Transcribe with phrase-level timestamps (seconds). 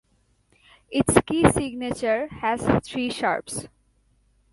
[0.89, 3.67] Its key signature has three sharps.